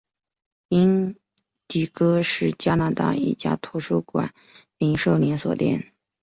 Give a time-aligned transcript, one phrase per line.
[0.69, 1.15] 英
[1.67, 4.03] 迪戈是加拿大一家图书
[4.79, 5.93] 零售连锁店。